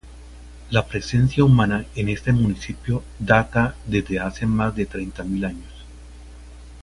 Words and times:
La 0.71 0.87
presencia 0.87 1.43
humana 1.43 1.85
en 1.93 2.09
este 2.09 2.31
municipio 2.31 3.03
data 3.19 3.75
desde 3.85 4.19
hace 4.19 4.47
más 4.47 4.75
de 4.75 4.87
treinta 4.87 5.23
mil 5.23 5.45
años. 5.45 5.85